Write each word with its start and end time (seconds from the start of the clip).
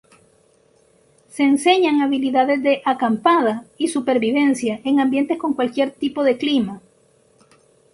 Se 1.29 1.43
enseñan 1.43 2.01
habilidades 2.01 2.63
de 2.63 2.81
acampada 2.85 3.65
y 3.77 3.89
supervivencia 3.89 4.81
en 4.83 4.99
ambientes 4.99 5.37
con 5.37 5.53
cualquier 5.53 5.91
tipo 5.91 6.23
de 6.23 6.39
clima. 6.39 6.81